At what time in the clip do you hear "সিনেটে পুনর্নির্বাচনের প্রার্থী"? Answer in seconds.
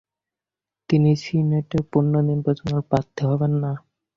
1.23-3.21